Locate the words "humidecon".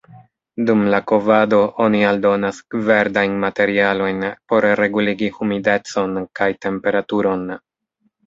5.37-6.17